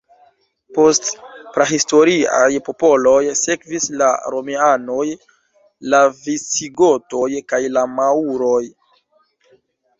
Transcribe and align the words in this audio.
Post 0.77 1.09
prahistoriaj 1.57 2.47
popoloj 2.69 3.19
sekvis 3.41 3.87
la 4.03 4.09
Romianoj, 4.37 5.07
la 5.95 6.03
Visigotoj 6.25 7.31
kaj 7.55 7.63
la 7.79 7.89
Maŭroj. 8.01 8.61